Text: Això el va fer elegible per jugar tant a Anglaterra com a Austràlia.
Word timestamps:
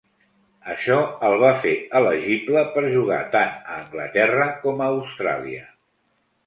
Això 0.75 0.95
el 1.27 1.35
va 1.43 1.51
fer 1.65 1.73
elegible 1.99 2.65
per 2.77 2.85
jugar 2.97 3.21
tant 3.37 3.55
a 3.59 3.79
Anglaterra 3.85 4.51
com 4.67 4.85
a 4.87 4.91
Austràlia. 4.99 5.67